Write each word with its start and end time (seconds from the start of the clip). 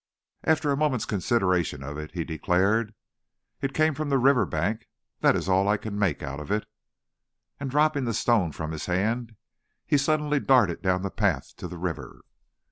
After 0.43 0.71
a 0.71 0.75
moment's 0.75 1.05
consideration 1.05 1.83
of 1.83 1.95
it 1.95 2.13
he 2.13 2.23
declared: 2.23 2.95
"It 3.61 3.71
came 3.75 3.93
from 3.93 4.09
the 4.09 4.17
river 4.17 4.47
bank; 4.47 4.87
that 5.19 5.35
is 5.35 5.47
all 5.47 5.67
I 5.69 5.77
can 5.77 5.95
make 5.99 6.23
out 6.23 6.39
of 6.39 6.49
it." 6.49 6.65
And 7.59 7.69
dropping 7.69 8.05
the 8.05 8.13
stone 8.15 8.51
from 8.51 8.71
his 8.71 8.87
hand, 8.87 9.35
he 9.85 9.99
suddenly 9.99 10.39
darted 10.39 10.81
down 10.81 11.03
the 11.03 11.11
path 11.11 11.55
to 11.57 11.67
the 11.67 11.77
river. 11.77 12.21